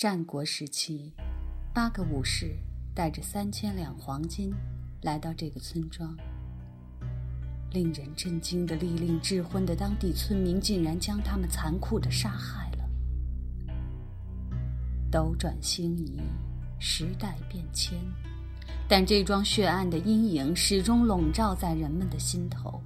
[0.00, 1.12] 战国时期，
[1.74, 2.56] 八个武士
[2.94, 4.50] 带着三千两黄金
[5.02, 6.16] 来到这个村庄。
[7.70, 12.88] 令人震惊的利令智昏的当地村民竟然将他们残酷的杀害了。
[15.10, 16.18] 斗转星移，
[16.78, 17.98] 时代变迁，
[18.88, 22.82] 但这桩血案的阴影始终笼罩在人们的心头。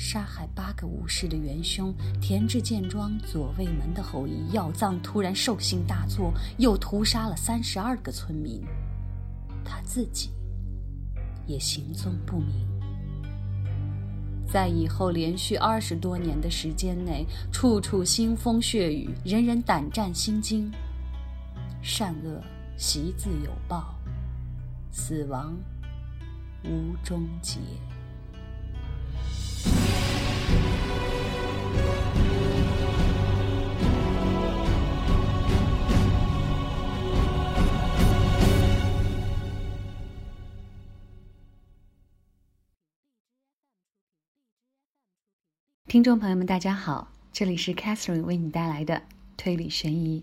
[0.00, 8.64] 杀害八个武士的元凶田志健庄左卫门的后裔药藏突然兽性大作，又屠杀了三十二个村民，
[9.64, 10.30] 他自己
[11.48, 12.64] 也行踪不明。
[14.46, 20.70] 在以后连续二十多年的时间内，处处腥风血雨，人人胆战心惊，
[21.82, 22.40] 善恶
[22.76, 23.96] 习自有报，
[24.92, 25.56] 死亡
[26.64, 27.58] 无终结。
[45.88, 49.04] 听众朋友们，大家好，这里是 Catherine 为你带来的
[49.38, 50.22] 推理悬疑。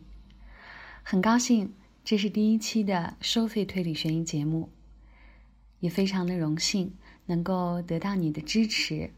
[1.01, 4.69] 很高兴这是第一期的收费推理悬疑节目，
[5.79, 6.93] 也非常的荣幸
[7.25, 9.09] 能够得到你的支持。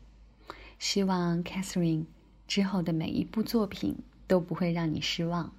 [0.80, 2.06] 希望 Catherine
[2.48, 5.54] 之后的每一部作品都不会让你失望。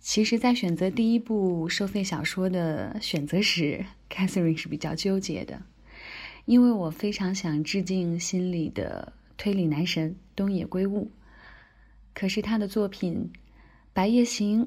[0.00, 5.62] 其实，在选择第一部收费小说的选择时，Catherine 是比较纠结的，
[6.46, 9.12] 因为我非常想致敬心里的。
[9.40, 11.10] 推理男神东野圭吾，
[12.12, 13.30] 可是他的作品
[13.94, 14.66] 《白夜行》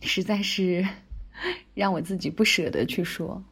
[0.00, 0.88] 实在是
[1.76, 3.44] 让我自己不舍得去说，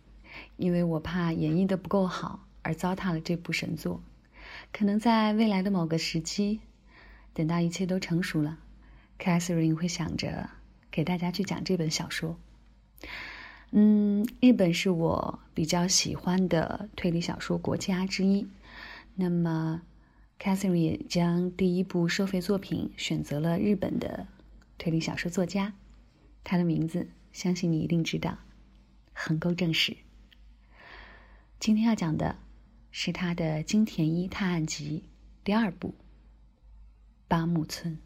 [0.56, 4.02] 因为我怕演绎的不够好而糟蹋了这部神作。
[4.72, 6.60] 可能在未来的某个时期，
[7.34, 8.58] 等到一切都成熟了
[9.18, 10.48] ，Catherine 会想着
[10.90, 12.38] 给大家去讲这本小说。
[13.72, 18.47] 嗯，日本是我比较喜欢的推理小说国家之一，
[19.14, 19.82] 那么。
[20.39, 24.27] Catherine 也将第一部收费作品选择了日本的
[24.77, 25.72] 推理小说作家，
[26.43, 28.37] 他的名字相信你一定知道，
[29.15, 29.97] 横沟正史。
[31.59, 32.37] 今天要讲的
[32.91, 35.05] 是他的金田一探案集
[35.43, 35.89] 第二部
[37.27, 37.97] 《八木村》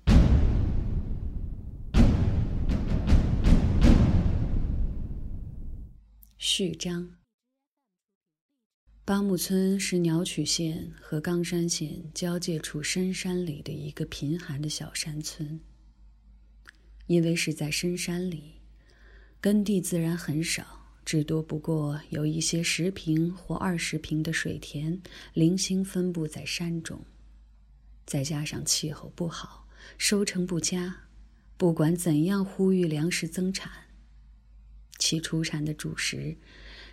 [6.39, 7.18] 序章。
[9.09, 15.61] 八木村是鸟取县和冈山县交界处深山里的一个贫寒的小山村。
[17.07, 18.61] 因为是在深山里，
[19.41, 25.01] 耕地自然很少，至多不过有一些十平或二十平的水田
[25.33, 27.03] 零星分布在山中。
[28.05, 31.05] 再加上气候不好，收成不佳，
[31.57, 33.73] 不管怎样呼吁粮食增产，
[34.99, 36.37] 其出产的主食。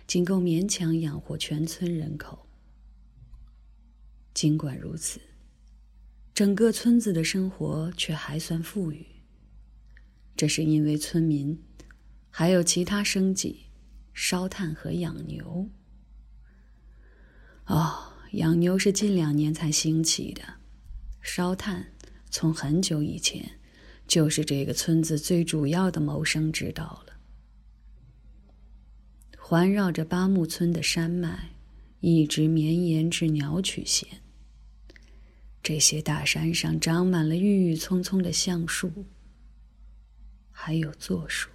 [0.06, 2.46] 仅够勉强养活全村人口。
[4.32, 5.20] 尽管如此，
[6.34, 9.06] 整个村子的生活却还算富裕。
[10.36, 11.58] 这是因为村民
[12.30, 13.66] 还有其他生计，
[14.12, 15.70] 烧炭和养牛。
[17.64, 20.42] 哦，养牛是近两年才兴起的，
[21.22, 21.92] 烧炭
[22.30, 23.58] 从很久以前
[24.06, 27.05] 就是这个村子最主要的谋生之道了。
[29.48, 31.50] 环绕着八木村的山脉，
[32.00, 34.08] 一直绵延至鸟取县。
[35.62, 39.04] 这些大山上长满了郁郁葱葱的橡树，
[40.50, 41.48] 还有柞树，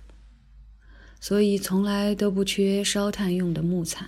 [1.20, 4.08] 所以从来都不缺烧炭用的木材。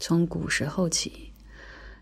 [0.00, 1.32] 从古时候起，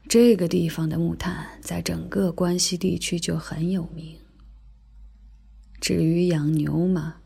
[0.09, 4.17] 这个地方的木炭在整个关西地区就很有名。
[5.79, 7.17] 至于养牛嘛，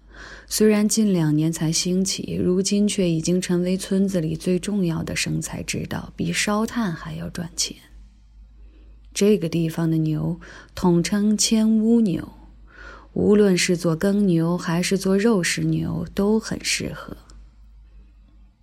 [0.47, 7.76] 虽然近两年才兴起，如今却已经成为村子里最重要的生财之道，比烧炭还要赚钱。
[9.12, 10.41] 这个地方的牛
[10.75, 12.32] 统称千乌牛，
[13.12, 17.16] 无论是做耕牛还是做肉食牛都很适合。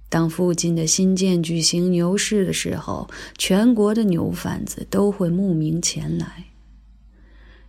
[0.10, 6.46] 当附近的新建举行牛市的时候，全国的牛贩子都会慕名前来。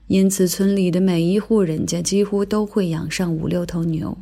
[0.08, 4.18] 因此，村里的每一户人家几乎都会养上五六头牛。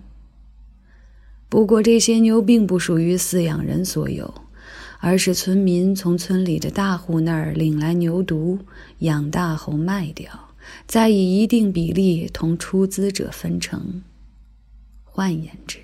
[1.49, 4.35] 不过，这些牛并不属于饲养人所有，
[4.99, 8.59] 而是村民从村里的大户那儿领来牛犊，
[8.99, 10.29] 养大后卖掉，
[10.89, 14.03] 再以一定比例同出资者分成。
[15.05, 15.79] 换言之，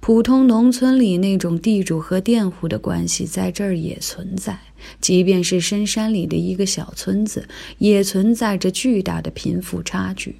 [0.00, 4.56] 普通农村里那种地主和佃户的关系，在这儿也存在。
[5.00, 7.48] 即便是深山里的一个小村子，
[7.78, 10.36] 也存在着巨大的贫富差距。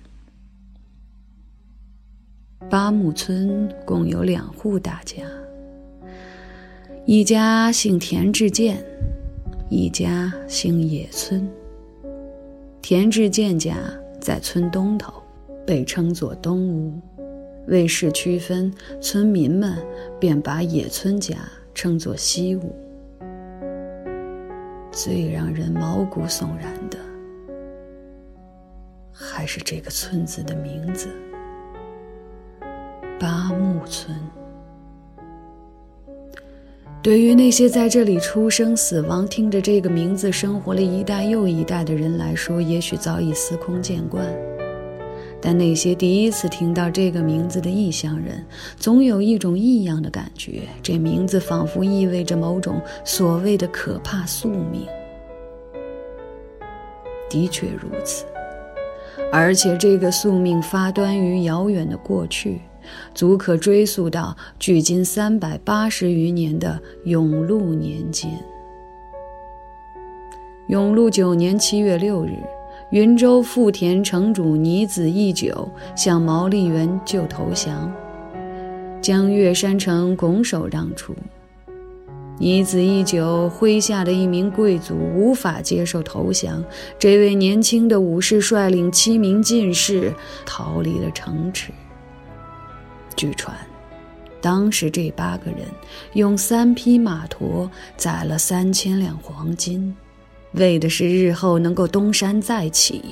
[2.70, 5.24] 八木村共有两户大家，
[7.06, 8.84] 一家姓田志健，
[9.68, 11.48] 一家姓野村。
[12.82, 13.76] 田志健家
[14.20, 15.12] 在村东头，
[15.66, 17.00] 被称作东屋。
[17.68, 19.76] 为市区分，村民们
[20.20, 21.36] 便把野村家
[21.74, 22.74] 称作西屋。
[24.92, 26.98] 最让人毛骨悚然的，
[29.12, 31.08] 还是这个村子的名字——
[33.20, 34.16] 八木村。
[37.02, 44.26] 对于那些在这里出生、死亡、听着这个名字生活了一代又一代的人来说，也许早已司空见惯。
[45.46, 48.44] 但那些第一次听到这个名字的异乡人，
[48.76, 50.62] 总有一种异样的感觉。
[50.82, 54.84] 这名字仿佛意味着某种所谓的可怕宿命。
[57.30, 58.24] 的确如此，
[59.30, 62.62] 而且这个宿命发端于遥远的过去，
[63.14, 68.28] 足可追溯到距今三百八十余年的永禄年间。
[70.66, 72.32] 永禄九年七月六日。
[72.90, 77.92] 云州富田城主尼子义久向毛利元就投降，
[79.02, 81.12] 将月山城拱手让出。
[82.38, 86.62] 尼子义久麾下的一名贵族无法接受投降，
[86.96, 91.72] 这位年轻的武士率领七名进士逃离了城池。
[93.16, 93.52] 据传，
[94.40, 95.62] 当时这八个人
[96.12, 99.92] 用三匹马驮载了三千两黄金。
[100.56, 103.02] 为的是日后能够东山再起。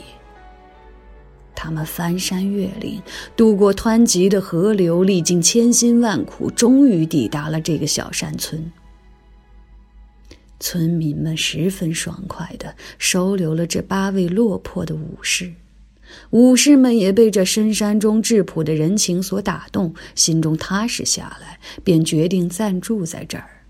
[1.54, 3.00] 他们翻山越岭，
[3.36, 8.70] 渡过湍急的河流，历经千辛万苦，终于抵达了这个小山村。
[10.60, 15.52] 村民们十分爽快地收留了这八位落魄的武士，
[16.30, 23.63] 武士们也被这深山中质朴的人情所打动，心中踏实下来，便决定暂住在这儿。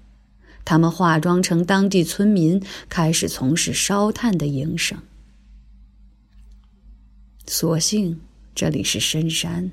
[0.65, 4.99] 他们化妆成当地村民，开始从事烧炭的营生。
[7.47, 8.21] 所幸
[8.55, 9.71] 这里是深山，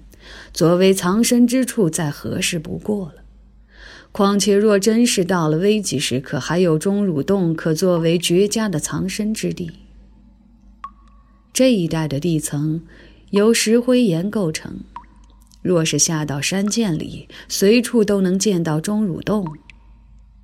[0.54, 3.24] 作为藏身之处再合适不过了。
[4.12, 9.72] 况且若真是到了危急时刻，还有钟乳洞可作为绝佳的藏身之地。
[11.54, 12.82] 这一带的地层
[13.30, 14.82] 由石灰岩构成，
[15.62, 19.48] 若是下到山涧里，随处都能见到钟乳洞。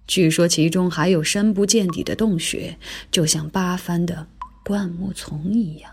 [0.07, 2.77] 据说其中还有深不见底的洞穴，
[3.11, 4.27] 就像八番的
[4.63, 5.91] 灌木丛一样。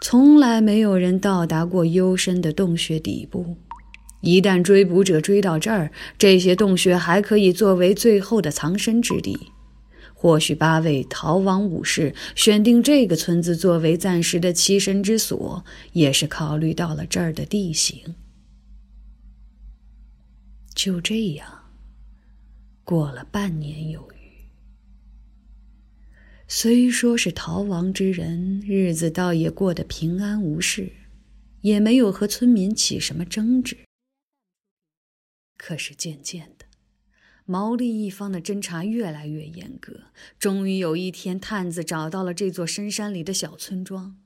[0.00, 3.56] 从来没有人到达过幽深的洞穴底部。
[4.22, 9.38] 一旦追捕者追到这儿，这些洞穴还可以作为最后的藏身之地。
[10.14, 18.14] 或许八位逃亡武士选定这个村子作为暂时的栖身之所，也是考虑到了这儿的地形。
[20.74, 21.61] 就这样。
[22.84, 24.48] 过了半年有余，
[26.48, 30.92] 虽说是逃亡之人，日子倒也过得平安无事，
[31.60, 33.78] 也没有和村民起什么争执。
[35.56, 36.66] 可是渐渐的，
[37.44, 40.06] 毛利一方的侦查越来越严格，
[40.38, 44.21] 终于有一天，探子找到了这座深山里的小村庄。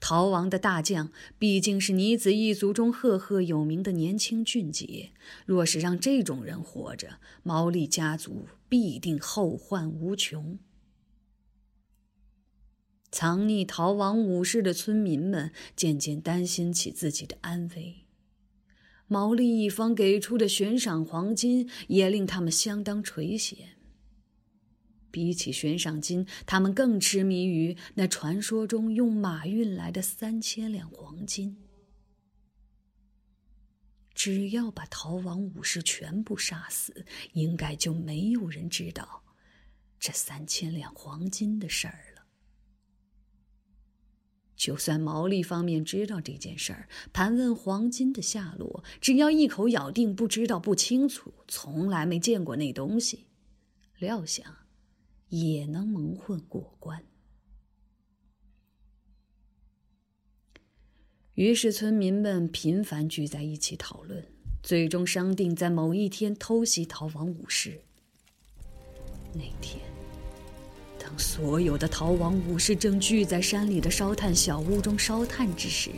[0.00, 5.10] 逃亡的大将毕竟是尼子一族中赫赫有名的年轻俊杰，
[5.46, 10.58] 若是让这种人活着，毛利家族必定后患无穷。
[13.10, 18.04] 藏匿逃亡武士的村民们渐渐担心起自己的安危，
[19.06, 23.56] 毛利一方给出的悬赏黄金也令他们相当垂涎。
[25.10, 31.56] 比起悬赏金，他们更痴迷于那传说中用马运来的三千两黄金。
[34.14, 39.22] 只要把逃亡武士全部杀死，应该就没有人知道
[40.00, 42.22] 这三千两黄金的事儿了。
[44.56, 53.26] 就算毛利方面知道这件事儿，盘问黄金的下落，只要一口咬定不知道、不清楚，从来没见过那东西，
[53.98, 54.52] 料想。
[55.28, 57.02] 也能蒙混过关。
[61.34, 64.26] 于是，村民们频繁聚在一起讨论，
[64.62, 67.80] 最终商定在某一天偷袭逃亡武士。
[69.32, 69.78] 那天，
[70.98, 75.90] 当所有的逃亡武士正聚在山里的烧炭小屋中烧炭之时，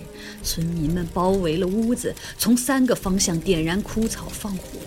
[0.43, 4.79] 村民们包围了屋子，从三个方向点燃枯草放火，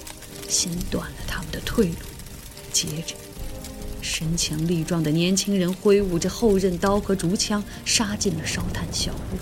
[0.47, 1.95] 先断了他们的退路，
[2.71, 3.15] 接着。
[4.03, 9.38] 身强力壮的年轻人挥舞着后刃刀和竹枪，杀进了烧炭小屋。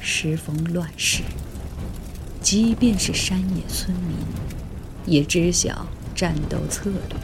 [0.00, 1.22] 时逢乱世，
[2.40, 4.16] 即便是山野村民，
[5.04, 7.16] 也知晓战斗策略。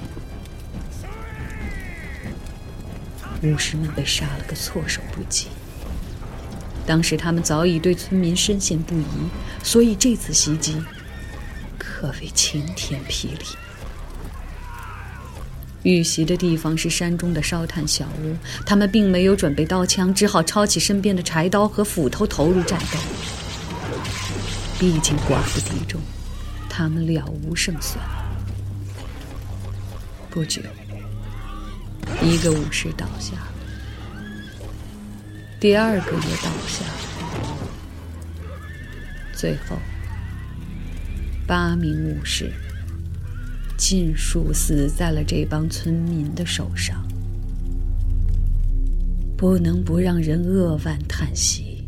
[3.50, 5.48] 武士们被杀了个措手不及。
[6.84, 9.04] 当时他们早已对村民深陷不疑，
[9.64, 10.82] 所以这次袭击
[11.78, 13.44] 可谓晴天霹雳。
[15.82, 22.98] 遇袭的地方是山中的烧炭小屋，他们并没有准备刀枪，只好抄起身边的柴刀和斧头投入战斗。
[24.78, 26.00] 毕竟寡不敌众，
[26.68, 27.98] 他们了无胜算。
[30.30, 30.62] 不久。
[32.20, 33.32] 一个武士倒下，
[35.58, 36.84] 第二个也倒下，
[39.34, 39.76] 最后
[41.46, 42.52] 八名武士
[43.84, 47.04] 尽数死在了这帮村民的手上，
[49.36, 51.84] 不能不让人扼腕叹息。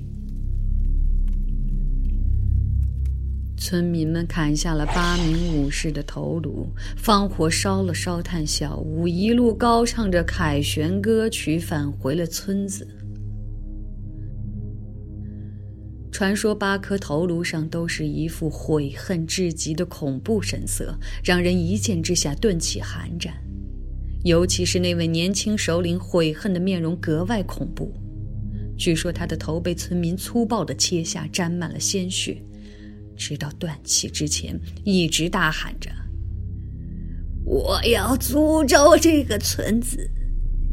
[3.57, 12.89] 村民们砍下了八名武士的头颅，放火烧了烧炭小屋，一路高唱着凯旋歌曲返回了村子。
[16.14, 23.35] 传说八颗头颅上都是一副悔恨至极的恐怖神色，让人一见之下顿起寒战。
[24.23, 27.92] 尤其是那位年轻首领悔恨的面容格外恐怖。
[28.78, 32.40] 据说他的头被村民粗暴地切下，沾满了鲜血。
[33.16, 35.90] 直到断气之前，一直大喊着
[37.44, 40.09] ：“我要诅咒这个村子，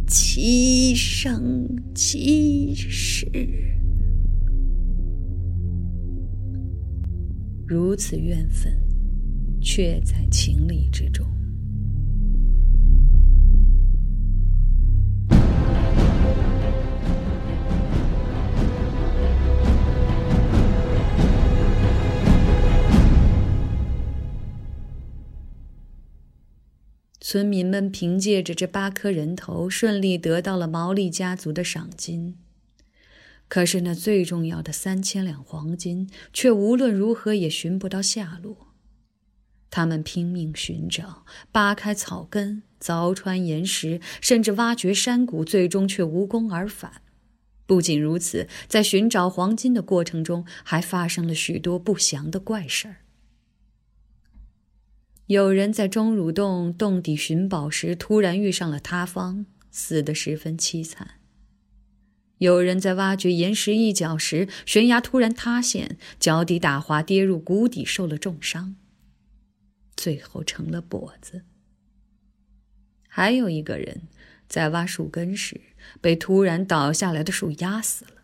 [0.08, 3.28] 七生七世。”
[7.72, 8.78] 如此怨愤，
[9.62, 11.26] 却在情理之中。
[27.22, 32.36] 村民们凭借着这八颗人头，顺利得到了毛利家族的赏金。
[33.52, 38.70] 可是那最重要的三千两黄金，却无论如何也寻不到下落。
[39.70, 47.02] 他们拼命寻找，扒开草根，凿穿岩石，甚至挖掘山谷，最终却无功而返。
[47.66, 52.96] 不仅如此，在寻找黄金的过程中，还发生了许多不祥的怪事儿。
[55.26, 61.06] 有人在钟乳洞洞底寻宝时，突然遇上了塌方，死得十分凄惨；
[62.42, 68.76] 有人在挖掘岩石一角时，悬崖突然塌陷，脚底打滑，跌入谷底，受了重伤，
[69.96, 71.42] 最后成了跛子；
[73.08, 74.02] 还有一个人
[74.48, 75.62] 在挖树根时，
[76.02, 78.24] 被突然倒下来的树压死了。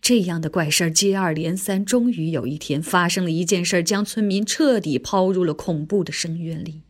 [0.00, 6.80] 这样的怪事儿接二连三，终于有一天发生了一件事，将村民彻底抛入了恐怖的深渊里。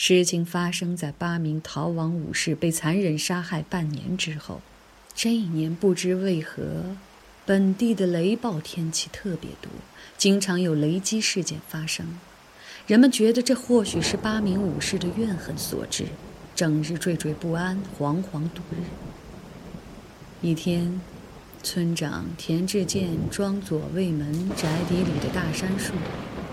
[0.00, 4.60] 事情发生在八名逃亡武士被残忍杀害半年之后。
[5.12, 6.62] 这一年不知为何，
[7.44, 9.68] 本地的雷暴天气特别多，
[10.16, 12.16] 经常有雷击事件发生。
[12.86, 16.04] 人们觉得这或许是八名武士的怨恨所致，
[16.54, 18.84] 整日惴惴不安，惶惶度日。
[20.40, 21.00] 一天，
[21.64, 25.92] 村长田志健庄左卫门宅邸里的大杉树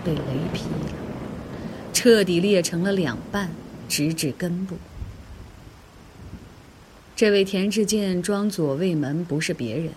[0.04, 0.20] 被雷
[0.52, 1.05] 劈了，
[1.96, 3.50] 彻底裂成了两半，
[3.88, 4.76] 直至根部。
[7.16, 9.94] 这位田志健庄左卫门不是别人，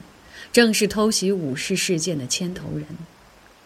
[0.54, 2.86] 正是偷袭武士事件的牵头人。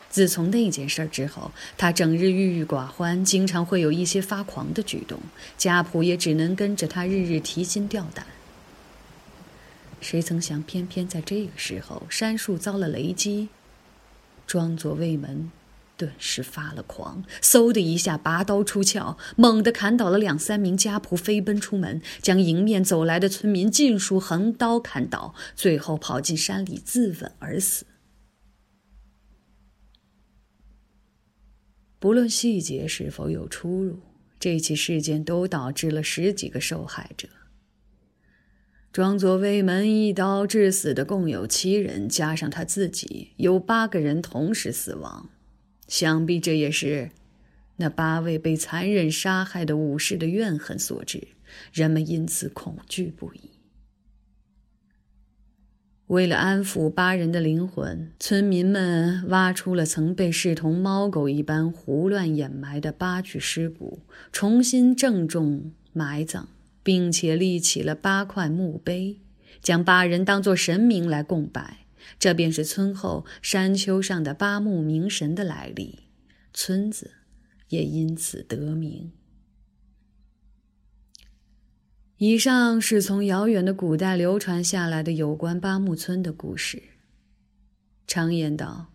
[0.09, 5.19] 自从那件事之后，他整日郁郁寡欢，经常会有一些发狂的举动，
[5.55, 8.25] 家仆也只能跟着他日日提心吊胆。
[10.01, 13.49] 谁曾想，偏偏在这个时候，杉树遭了雷击，
[14.47, 15.51] 庄左卫门
[15.95, 27.85] 顿时发了狂，嗖的一下拔刀出鞘，猛地砍倒了两三名家仆，飞奔出门，将迎面走来的村民尽数横刀砍倒，最后跑进山里自刎而死。
[31.99, 33.99] 不论细节是否有出入，
[34.39, 37.29] 这起事件都导致了十几个受害者。
[38.91, 45.29] 庄左卫门一刀致死的共有七人，加上他自己，有八个人同时死亡。
[45.93, 47.11] 想必这也是
[47.75, 51.27] 那八位被残忍杀害的武士的怨恨所致，
[51.71, 53.51] 人们因此恐惧不已。
[56.07, 63.99] 为了安抚八人的灵魂，村民们挖出了曾被视同猫狗一般胡乱掩埋的八具尸骨，
[64.31, 66.49] 重新郑重埋葬。
[66.81, 69.17] 并且立起了八块墓碑，
[69.61, 71.82] 将八人当作神明来供拜，
[72.19, 75.99] 这便是村后山丘上的八木明神的来历，
[76.53, 77.11] 村子
[77.69, 79.11] 也因此得名。
[82.17, 86.81] 以上是从遥远的古代流传下来的有关八木村的故事。
[88.07, 88.93] 常言道，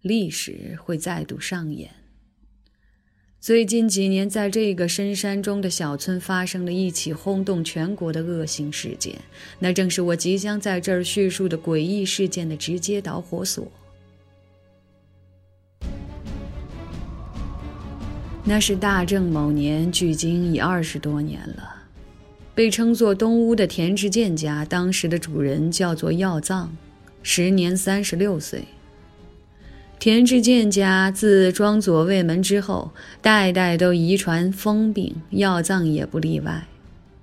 [0.00, 1.99] 历史会再度上演。
[3.40, 9.18] 最近几年，在这个深山中的小村发生了一起轰动全国的恶性事件，
[9.60, 13.66] 那正是我即将在这儿叙述的诡异事件的直接导火索。
[18.44, 21.76] 那是大正某年，距今已二十多年了。
[22.54, 26.76] 被称作东屋的田志健家，当时的主人叫做药藏，
[27.22, 28.64] 时年三十六岁。
[30.00, 32.90] 田志健家自庄左卫门之后，
[33.20, 36.64] 代代都遗传疯病，药藏也不例外。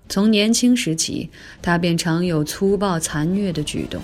[0.08, 4.00] 从年轻时起，他便常有粗暴残虐的举动。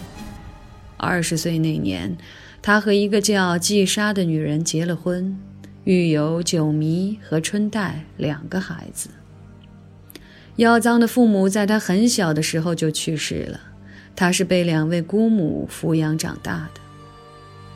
[0.97, 2.17] 二十岁那年，
[2.63, 5.37] 他和一个叫季莎的女人结了婚，
[5.83, 9.11] 育有九迷和春代两个孩子。
[10.55, 13.59] 药藏的父母在他很小的时候就去世了，
[14.15, 16.82] 他是被两位姑母抚养长大的。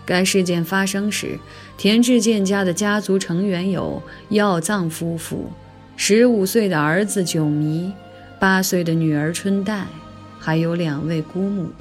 [0.07, 1.37] 该事件发生时，
[1.77, 5.51] 田志健家的家族成员有药藏夫妇、
[5.97, 7.91] 十五岁的儿子九迷、
[8.39, 9.85] 八岁的女儿春代，
[10.39, 11.71] 还有两位姑母。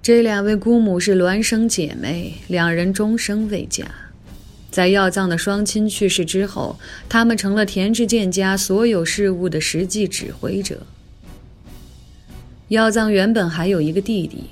[0.00, 3.84] 这两位姑母是孪生姐妹，两人终生未嫁。
[4.70, 6.78] 在药藏的双亲去世之后，
[7.10, 10.86] 他们成了田志健家所有事务的实际指挥者。
[12.68, 14.44] 药藏原本还有一个弟弟。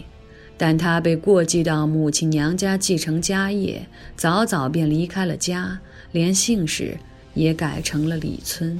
[0.56, 5.80] 但他被过继到母亲娘家继承家业，早早便离开了家，
[6.12, 6.96] 连姓氏
[7.34, 8.78] 也改成了李村。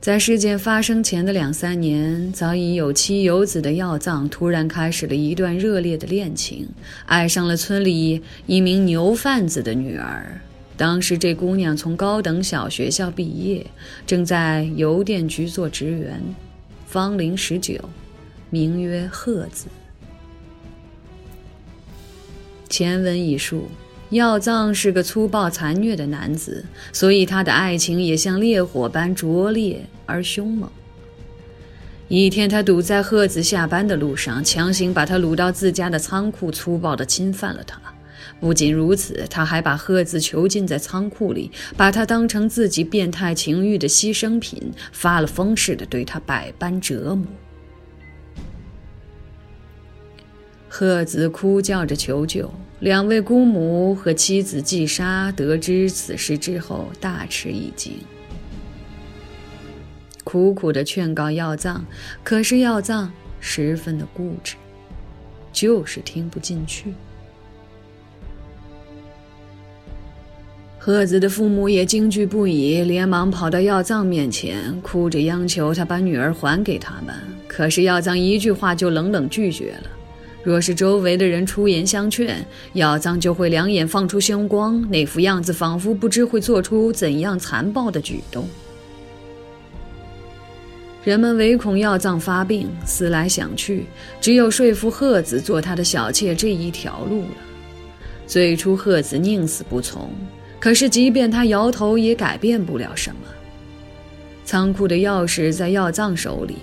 [0.00, 6.68] 在事件发生前的两三年，早已有妻有子的药藏突然开始了一段热烈的恋情，
[7.04, 10.40] 爱上了村里一名牛贩子的女儿。
[10.76, 13.66] 当时这姑娘从高等小学校毕业，
[14.06, 16.18] 正在邮电局做职员，
[16.86, 17.78] 芳龄十九。
[18.50, 19.68] 名曰鹤子。
[22.68, 23.68] 前文已述，
[24.10, 30.68] 药藏是个粗暴残虐的男子，所以他的爱情也像烈火般灼烈而凶猛。
[32.08, 37.80] 一天，他堵在鹤子下班的路上，强行把他掳到自家的仓库，粗暴地侵犯了他。
[38.40, 47.26] 不仅如此，他还把鹤子囚禁在仓库里，把他当成自己变态情欲的牺牲品，发了疯似的对他百般折磨。
[50.72, 57.94] 贺子哭叫着求救，两位姑母和妻子季莎得知此事之后大吃一惊，
[60.22, 61.84] 苦苦的劝告药藏，
[62.22, 64.54] 可是药藏十分的固执，
[65.52, 66.94] 就是听不进去。
[70.78, 77.14] 贺子的父母也惊惧不已，连忙跑到药藏面前，哭着央求他把女儿还给他们。
[77.48, 79.90] 可是药藏一句话就冷冷拒绝了。
[80.42, 82.36] 若是周围的人出言相劝，
[82.72, 88.48] 药藏就会两眼放出凶光，那副样子仿佛不知会做出怎样残暴的举动。
[91.04, 93.86] 人们唯恐药藏发病，思来想去，
[94.20, 97.36] 只有说服鹤子做他的小妾这一条路了。
[98.26, 100.10] 最初，鹤子宁死不从，
[100.58, 103.20] 可是即便他摇头，也改变不了什么。
[104.44, 106.56] 仓库的钥匙在药藏手里，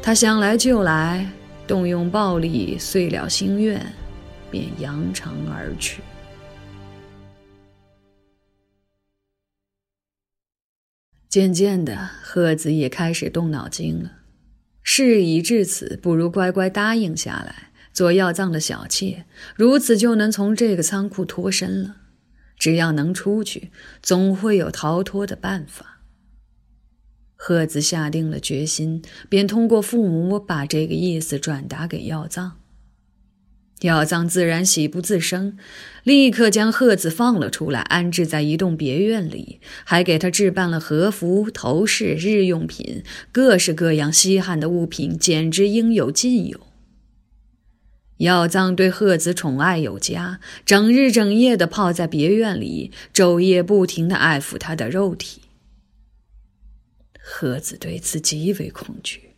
[0.00, 1.26] 他想来就来。
[1.66, 3.84] 动用暴力遂了心愿，
[4.50, 6.02] 便扬长而去。
[11.28, 14.18] 渐渐的，鹤子也开始动脑筋了。
[14.82, 21.96] 事已至此，不如乖乖答应下来，做药藏的小妾，如此就能从这个仓库脱身了。
[22.58, 23.70] 只要能出去，
[24.02, 25.91] 总会有逃脱的办法。
[27.44, 32.52] 鹤子下定了决心，便通过父母把这个意思转达给药藏。
[33.80, 35.58] 药藏自然喜不自胜，
[36.04, 43.02] 立刻将鹤子放了出来，安置在一栋别院里，还给他置办了和服、头饰、日用品，
[43.32, 46.60] 各式各样稀罕的物品，简直应有尽有。
[48.18, 55.41] 药藏对鹤子宠爱有加，整日整夜地泡在别院里，昼夜不停地爱抚他的肉体。
[57.34, 59.30] 鹤子对此极为恐惧。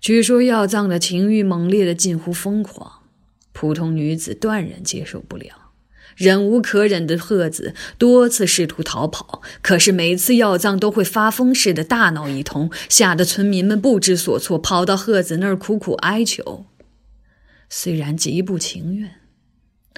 [0.00, 3.04] 据说药藏的情欲猛烈的近乎疯狂，
[3.52, 5.70] 普通女子断然接受不了。
[6.16, 16.66] 忍无可忍的鹤子多次试图逃跑，可是每次药藏都会发疯似的大闹一通，吓得村民们不知所措，跑到鹤子那儿苦苦哀求。
[17.70, 19.12] 虽然极不情愿，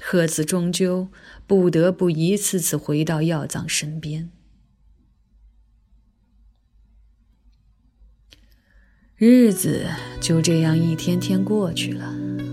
[0.00, 1.08] 鹤子终究
[1.46, 4.30] 不得不一次次回到药藏身边。
[9.18, 9.80] 日子
[10.20, 12.04] 就这样一天天过去了，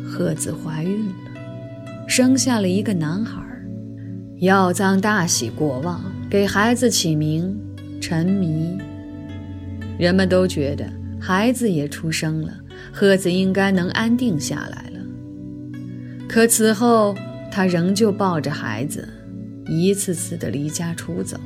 [0.09, 1.13] 鹤子怀孕了，
[2.07, 3.43] 生下了一个男孩。
[4.39, 7.53] 药藏大喜过望，给孩子起名
[7.99, 8.77] 陈迷。
[9.99, 12.53] 人们都觉得孩子也出生了，
[12.93, 15.05] 鹤子应该能安定下来了。
[16.29, 17.13] 可此后，
[17.51, 19.05] 他仍旧抱着孩子，
[19.67, 21.37] 一次次的离家出走。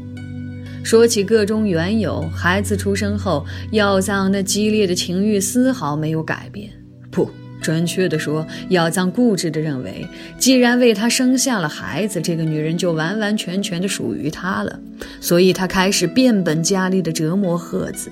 [0.87, 6.71] 说起个中缘由，孩子出生后，药藏那激烈的情欲丝毫没有改变。
[7.11, 7.29] 不。
[7.61, 10.07] 准确的说，药藏固执地认为，
[10.39, 14.79] 既然为他生下了孩子，这个女人就完完全全的属于他了。
[15.19, 18.09] 所以，他开始变本加厉的折磨鹤子，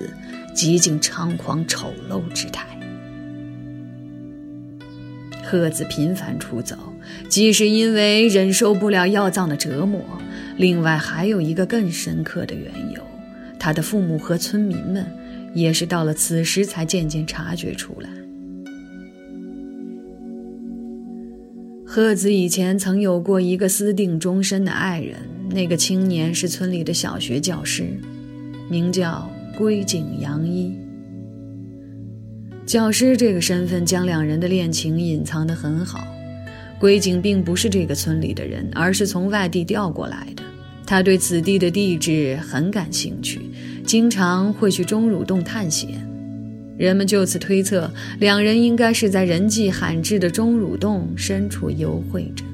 [0.54, 2.66] 极尽猖狂丑陋之态。
[5.42, 6.76] 鹤子频繁出走，
[7.26, 10.02] 既是因为忍受不了药藏的折磨，
[10.56, 13.02] 另外还有一个更深刻的缘由：
[13.58, 15.06] 他的父母和村民们
[15.54, 18.08] 也是到了此时才渐渐察觉出来。
[21.84, 25.16] 鹤子以前曾有过一个私定终身的爱人，
[25.50, 27.84] 那个青年是村里的小学教师，
[28.68, 30.74] 名叫龟井洋一。
[32.66, 36.06] 教师这个身份将两人的恋情隐藏得很好。
[36.78, 40.42] 龟井并不是这个村里的人，而是从外地调过来的。
[40.86, 43.40] 他对此地的地质很感兴趣，
[43.84, 46.06] 经常会去钟乳洞探险。
[46.78, 52.44] 人们就此推测，两人应该是在人迹罕至的钟乳洞深处幽会着。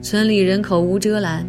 [0.00, 1.46] 村里人口无遮拦，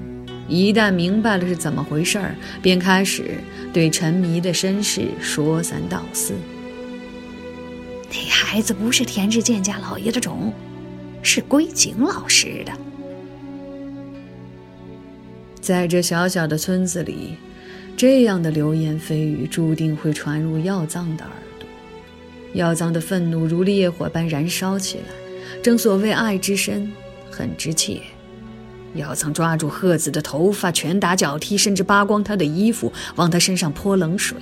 [0.48, 3.38] 一旦明白了是怎么回事儿，便开始
[3.72, 6.34] 对陈迷的身世说三道四。
[8.10, 10.54] 那孩子不是田志健家老爷的种，
[11.23, 12.71] 是归井老师的。
[15.59, 17.38] 在这小小的村子里。
[17.95, 21.69] 这样的流言蜚语注定会传入药藏的耳朵，
[22.53, 25.03] 药藏的愤怒如烈火般燃烧起来。
[25.62, 26.91] 正所谓爱之深，
[27.29, 28.01] 恨之切。
[28.95, 34.38] 药藏抓住鹤子的头发，拳打脚踢，甚至扒光他的衣服，往他身上泼冷水。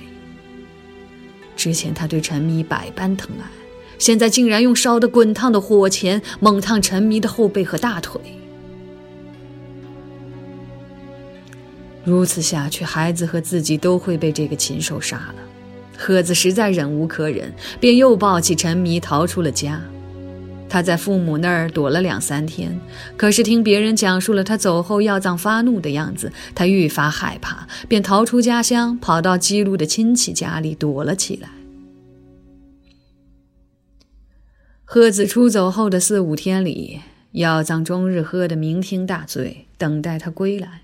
[1.54, 3.46] 之前他对陈迷百般疼爱，
[4.02, 8.20] 现在竟然用烧得滚烫的火钳猛烫陈迷的后背和大腿。
[12.02, 15.34] 如此下去，孩子和自己都会被这个禽兽杀了。
[15.96, 19.80] 鹤子实在忍无可忍，便又抱起陈迷逃出了家。
[20.68, 22.76] 他在父母那儿躲了两三天，
[23.16, 31.48] 可是听别人讲述了他走后药藏发怒的样子，他愈发害怕，便逃出家乡，跑到基路的亲戚家里躲了起来。
[34.94, 37.00] 鹤子出走后的四五天里，
[37.30, 40.82] 药藏终日喝得酩酊大醉，等待他归来。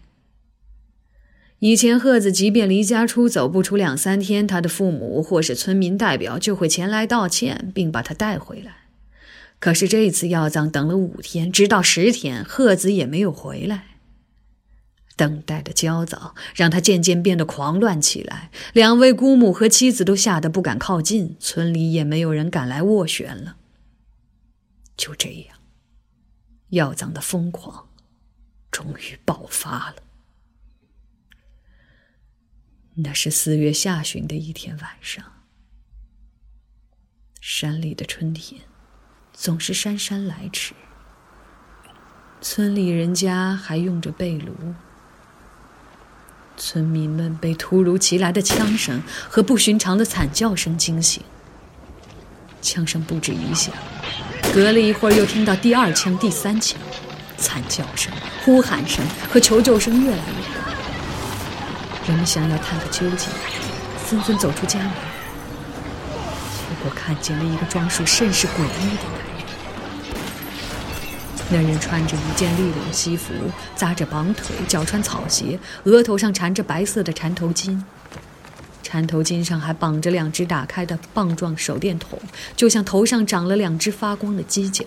[1.58, 8.76] 以前，鹤子即便离家出走不出两三天，他的父母或是村民代表就会前来道歉，并把他带回来。
[9.58, 13.88] 可是这次药藏等了五天，直到十天，鹤子也没有回来。
[15.16, 23.56] 等待的焦躁让他渐渐变得狂乱起来，两位姑母和妻子都吓得不敢靠近，村里也没有人敢来斡旋了。
[24.98, 25.56] 就这样，
[26.70, 27.88] 药藏的疯狂
[28.70, 29.96] 终于爆发了。
[32.96, 35.24] 那是四月下旬的一天晚上，
[37.40, 38.62] 山里的春天
[39.32, 40.74] 总是姗姗来迟。
[42.40, 44.74] 村里人家还用着被炉，
[46.56, 51.22] 村民们被突如其来的枪声和不寻常的惨叫声惊醒。
[52.60, 53.72] 枪声不止一响，
[54.52, 56.80] 隔了一会儿又听到第二枪、第三枪，
[57.36, 58.12] 惨叫声、
[58.44, 60.22] 呼喊声和求救声越来越。
[62.08, 63.28] 人们想要探个究竟，
[64.04, 64.90] 纷纷走出家门，
[66.10, 69.44] 结果看见了一个装束甚是诡异的男人。
[71.50, 73.32] 那人穿着一件立领西服，
[73.76, 77.80] 扎着绑腿，脚穿草鞋，额头上缠着白色的缠头巾，
[78.90, 82.18] 缠头巾上还绑着两只打开的棒状手电筒，
[82.56, 84.82] 就像头上长了两只发光的犄角。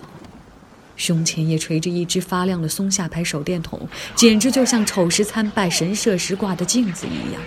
[0.98, 7.40] 胸前也垂着一只发亮的松下牌手电筒，简直就像丑时参拜神社时挂的镜子一样。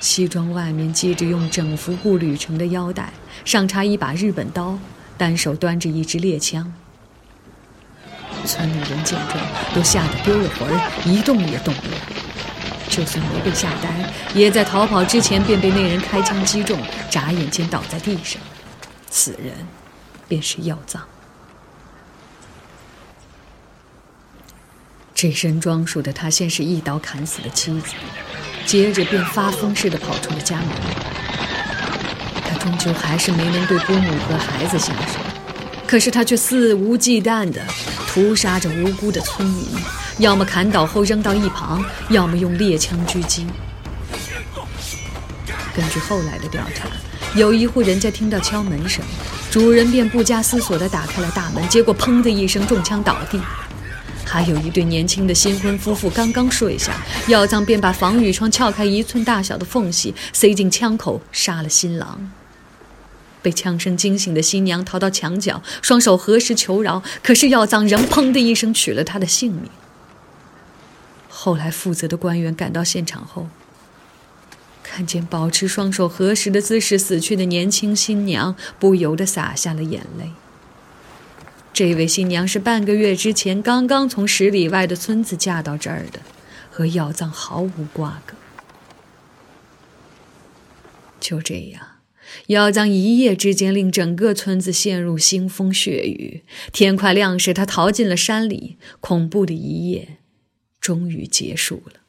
[0.00, 3.12] 西装外面系着用整幅布捋成的腰带，
[3.44, 4.78] 上插一把日本刀，
[5.18, 6.72] 单手端着一支猎枪。
[8.46, 9.38] 村里人见状，
[9.74, 12.11] 都吓得丢了魂儿，一动也动不了。
[12.94, 16.78] 就算没被吓呆，也在逃跑之前便被那人开枪击中，
[17.08, 18.38] 眨眼间倒在地上。
[19.08, 19.54] 此人
[20.28, 21.02] 便是药藏。
[25.14, 27.94] 这身装束的他，先是一刀砍死了妻子，
[28.66, 30.68] 接着便发疯似的跑出了家门。
[32.44, 35.18] 他终究还是没能对姑母和孩子下手，
[35.86, 37.64] 可是他却肆无忌惮的
[38.06, 39.66] 屠杀着无辜的村民，
[40.18, 43.46] 要么砍倒后扔到一旁，要么用猎枪狙击。
[45.74, 46.86] 根据后来的调查，
[47.34, 49.02] 有一户人家听到敲门声，
[49.50, 53.40] 主人便不加思索地打开了大门，结果砰的一声中枪倒地。
[54.24, 56.92] 还有一对年轻的新婚夫妇刚刚睡下，
[57.26, 62.30] 药藏便把防雨窗撬开一寸大小的缝隙，塞进枪口，杀了新郎。
[63.42, 69.64] 被枪声惊醒的新娘逃到墙角，双手合十求饶，可是药藏仍砰的一声取了她的性命。
[71.44, 73.48] 后来负责的官员赶到现场后，
[74.84, 80.30] 看见保持双手合十的姿势死去的年轻新娘，不由得洒下了眼泪。
[81.72, 86.20] 这位新娘是半个月之前刚刚从十里外的村子嫁到这儿的，
[86.70, 88.36] 和药藏毫无瓜葛。
[91.18, 91.84] 就这样，
[92.46, 96.44] 药藏一夜之间令整个村子陷入腥风血雨。
[96.72, 100.18] 天快亮时，他逃进了山里，恐怖的一夜
[100.82, 102.00] 终于结束了。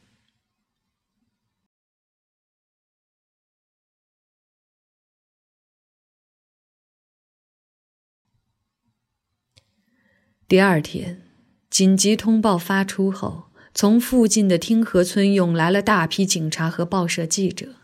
[10.48, 11.22] 第二天，
[11.70, 17.83] 紧急通报发出后，从附近的汀河村涌来了大批警察和报社记者。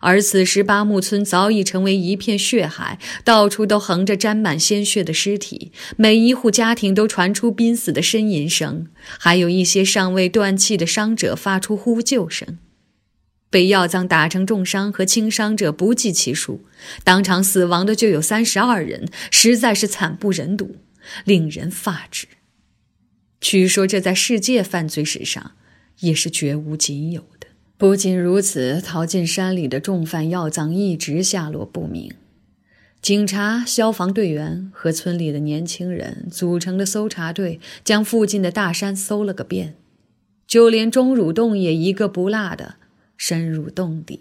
[0.00, 12.58] 而此时，八木村早已成为一片血海，到处都横着沾满鲜血的尸体，每一户家庭都传出濒死的呻吟声，还有一些尚未断气的伤者发出呼救声。
[13.48, 16.64] 被药藏打成重伤和轻伤者不计其数，
[17.04, 20.76] 当场死亡的就有三十二人，实在是惨不忍睹。
[21.24, 22.26] 令人发指。
[23.40, 25.52] 据说这在世界犯罪史上
[26.00, 27.45] 也是绝无仅有的。
[27.78, 32.14] 不仅如此，逃进山里的重犯药藏一直下落不明。
[33.02, 39.76] 警察、消防队员和村里的年轻人组成的搜查队将附近的大山搜了个遍，
[40.46, 42.76] 就连钟乳洞也一个不落的
[43.16, 44.20] 深入洞底。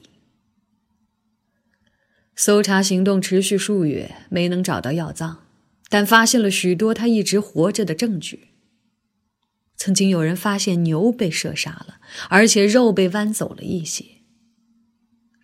[2.35, 5.39] 搜查行动持续数月，没能找到药藏。
[5.87, 8.49] 但发现了许多他一直活着的证据。
[9.85, 11.97] 曾经有人发现牛被射杀了，
[12.29, 14.03] 而且肉被剜走了一些。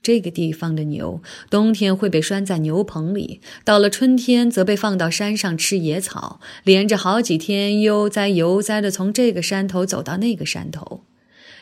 [0.01, 11.03] 这个地方的牛冬天会被拴在牛棚里，到了春天则被放到山上吃野草，连着好几天悠哉悠哉的从这个山头走到那个山头，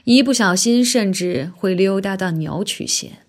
[0.05, 3.25] 一不小心甚至会溜达到鸟曲县。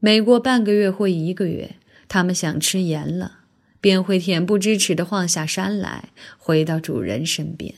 [0.00, 1.76] 每过半个月或一个月，
[2.08, 3.43] 他们想吃盐了。
[3.84, 7.74] 便会恬不知耻的晃下山来，回到主人身边。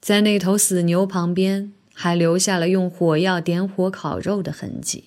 [0.00, 5.04] 在那头死牛旁边，还留下了用火药点火烤肉的痕迹。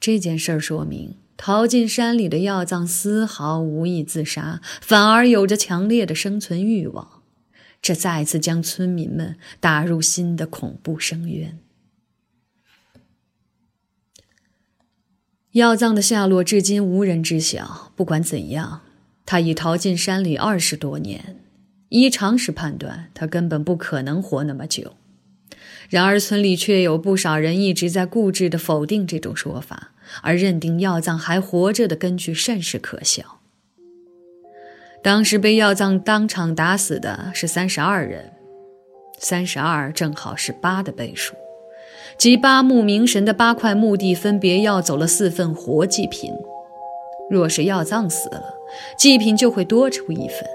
[0.00, 7.22] 这件事儿说明，逃进山里的药藏丝毫无意自杀，反而有着强烈的生存欲望。
[7.82, 11.58] 这再次将村民们打入新的恐怖深渊。
[15.52, 17.90] 药藏的下落至今无人知晓。
[17.96, 18.82] 不管怎样，
[19.26, 21.38] 他已逃进山里二十多年，
[21.88, 24.92] 依常识判断，他根本不可能活那么久。
[25.88, 29.90] 然而，村里却有不少人一直在固执地否定这种说法，
[30.22, 33.40] 而认定药藏还活着的根据甚是可笑。
[35.02, 38.30] 当时被药藏当场打死的是三十二人，
[39.18, 41.34] 三十二正好是八的倍数。
[42.20, 46.30] 即八木明神的八块墓地分别要走了四份活祭品，
[47.30, 48.42] 若是要葬死了，
[48.98, 50.46] 祭品就会多出一份。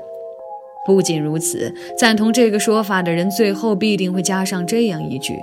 [0.85, 5.33] 不仅如此，赞同这个说法的人最后必定会加上这样一句：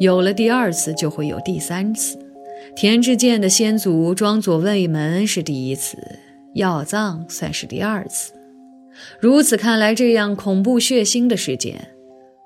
[0.00, 2.18] 有了第二次，就会有第三次。
[2.74, 5.98] 田志健的先祖庄左卫门是第一次，
[6.54, 8.32] 要葬算是第二次。
[9.20, 11.88] 如此看来，这样恐怖血腥的事件，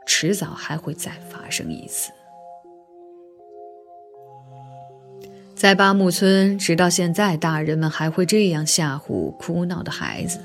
[0.05, 2.11] 迟早还会再发生一次。
[5.61, 10.39] 在八木村，直到现在，大人们还会这样吓唬哭闹的孩子：“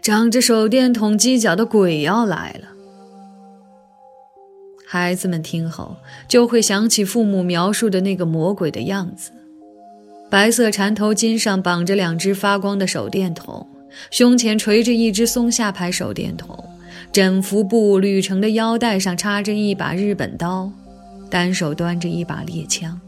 [0.00, 2.68] 长着手电筒犄角的鬼要来了。”
[4.86, 5.96] 孩子们听后，
[6.28, 9.32] 就会想起父母描述的那个魔鬼的样子。
[10.30, 13.66] 白色缠头巾上绑着两只发光的手电筒，
[14.12, 16.56] 胸前垂着一只松下牌手电筒，
[17.10, 20.70] 整幅布捋成的腰带上插着一把日本刀，
[21.28, 23.00] 单手端着一把猎枪。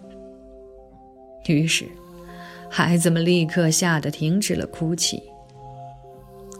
[1.52, 1.86] 于是，
[2.70, 5.22] 孩子们立刻吓得停止了哭泣。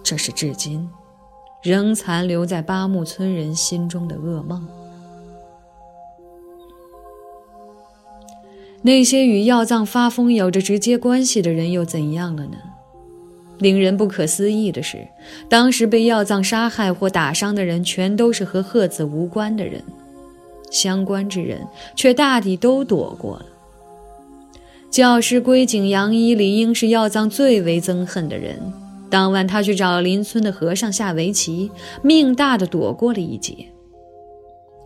[0.03, 0.87] 这是至今
[1.63, 4.69] 仍残留在八木村人心中的噩梦。
[8.83, 12.59] 那些与药藏发疯有着直接关系的人又怎样了呢？
[13.57, 15.09] 令人不可思议的是，
[15.49, 19.83] 当时被药藏杀害或打伤的人全都是和鹤子无关的人，
[20.71, 21.67] 相关之人
[21.97, 23.47] 却大抵都躲过了。
[24.95, 28.73] 教师龟井洋一理应是药藏最为憎恨的人。
[29.11, 31.69] 当晚，他去找邻村的和尚下围棋，
[32.01, 33.57] 命大的躲过了一劫。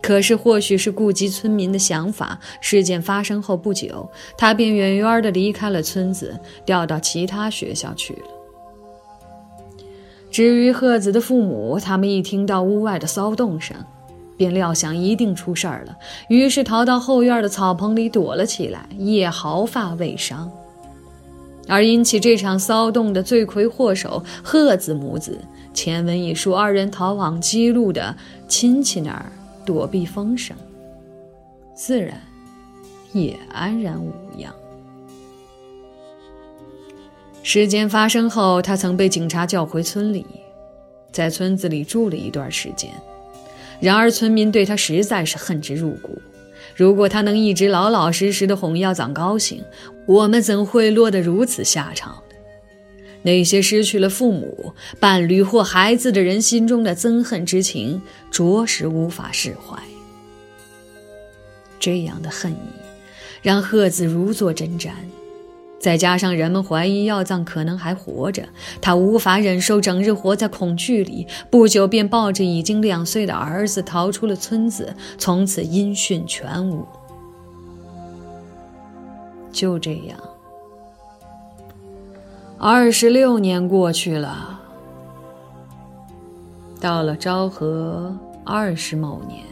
[0.01, 8.23] 可是，或许是顾及村民的想法，事件发生后不久，他便远远地离开了村子，调到其他学校去了。
[10.31, 13.77] 至于鹤子的父母，他们一听到屋外的骚动声，
[14.39, 15.95] 便料想一定出事儿了，
[16.29, 20.49] 于是逃到后院的草棚里躲了起来，也毫发未伤。
[21.67, 25.37] 而引起这场骚动的罪魁祸首贺子母子，
[25.73, 28.15] 前文已述二人逃往基路的
[28.47, 29.31] 亲戚那儿。
[29.65, 30.57] 躲避风声，
[31.75, 32.19] 自然
[33.11, 34.51] 也安然无恙。
[37.43, 40.25] 事件发生后，他曾被警察叫回村里，
[41.11, 42.89] 在村子里住了一段时间。
[43.79, 46.21] 然而，村民对他实在是恨之入骨。
[46.75, 49.63] 如果他能一直老老实实的哄耀长高兴，
[50.05, 52.35] 我们怎会落得如此下场呢？
[53.21, 59.77] 那些失去了父母、伴侣或孩子的人心中的憎恨之情，着实无法释怀。
[61.79, 62.57] 这样的恨意，
[63.41, 64.91] 让鹤子如坐针毡。
[65.79, 68.43] 再加上人们怀疑药藏可能还活着，
[68.81, 76.85] 他无法忍受整日活在恐惧里，不久便抱着已经两岁的儿子逃出了村子，从此音讯全无。
[79.51, 80.19] 就这样。
[82.57, 84.59] 二十六年过去了，
[86.81, 88.13] 到了昭和
[88.43, 89.45] 二十某年，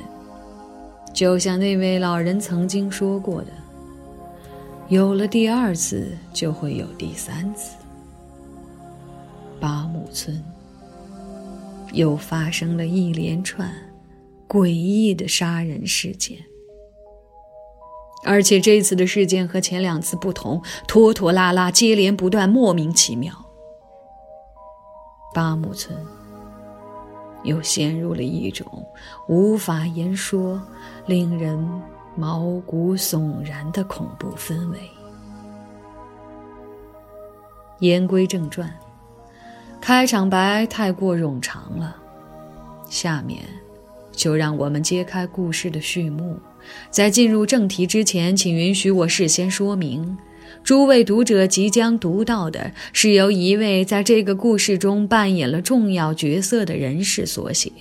[1.13, 3.47] 就像那位老人曾经说过的
[4.89, 7.75] ：“有了第二次，就会有第三次。”
[9.59, 10.43] 八木村
[11.91, 13.69] 又发生了一连串
[14.47, 16.37] 诡异的杀人事件。
[18.23, 23.33] 而且这次的事件和前两次不同，拖拖拉拉、接连不断、莫名其妙。
[25.33, 25.97] 八木村
[27.43, 28.65] 又陷入了一种
[29.27, 30.61] 无法言说、
[31.05, 31.65] 令人
[32.17, 34.79] 毛骨悚然的恐怖氛围。
[37.79, 38.73] 言归正传，
[39.79, 41.95] 开场白太过冗长了，
[42.89, 43.43] 下面
[44.11, 46.39] 就让我们揭开故事的序幕。
[46.89, 50.17] 在进入正题之前，请允许我事先说明：
[50.63, 57.71] 诸位读者即将读到的是由一位在这个故事中扮演了重要角色的人士所写。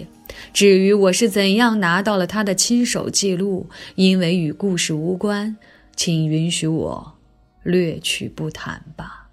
[0.52, 5.56] 至于我是怎样拿到了他的亲手记录，因为与故事无关，
[5.94, 7.14] 请允许我
[7.62, 9.24] 略去不谈吧。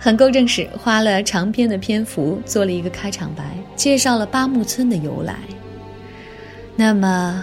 [0.00, 5.57] 很够正史，花了长篇的篇幅做了一个开场白，介绍了八木村的由来。
[6.80, 7.42] 那么，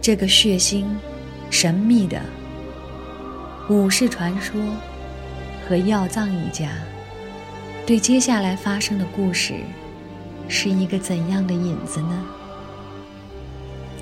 [0.00, 0.84] 这个血腥、
[1.50, 2.20] 神秘的
[3.68, 4.54] 武士传说
[5.66, 6.70] 和药藏一家，
[7.84, 9.54] 对接下来发生的故事
[10.48, 12.24] 是一个怎样的引子呢？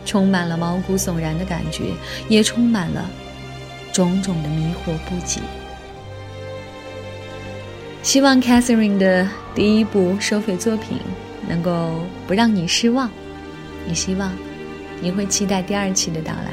[0.04, 1.84] 充满了毛骨悚然的感觉，
[2.28, 3.08] 也充满了
[3.90, 5.40] 种种的迷惑不解。
[8.02, 10.98] 希望 Catherine 的第一部收费作品
[11.48, 13.10] 能够不让你失望，
[13.88, 14.32] 也希望
[15.00, 16.52] 你会期待第二期的到来。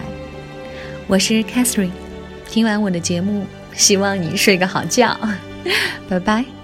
[1.07, 1.91] 我是 Catherine，
[2.47, 5.17] 听完我的节目，希望你睡个好觉，
[6.07, 6.58] 拜拜。